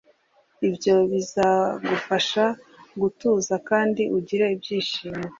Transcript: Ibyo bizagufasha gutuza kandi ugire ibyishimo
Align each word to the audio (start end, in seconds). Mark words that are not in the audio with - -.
Ibyo 0.67 0.95
bizagufasha 1.11 2.43
gutuza 3.01 3.55
kandi 3.69 4.03
ugire 4.17 4.45
ibyishimo 4.55 5.23